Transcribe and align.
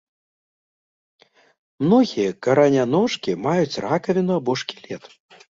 Многія 1.83 2.33
караняножкі 2.47 3.37
маюць 3.45 3.81
ракавіну 3.87 4.33
або 4.39 4.51
шкілет. 4.65 5.03